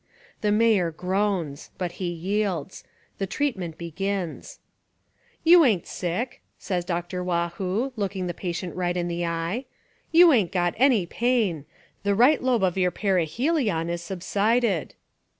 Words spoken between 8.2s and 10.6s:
the patient right in the eye. "You ain't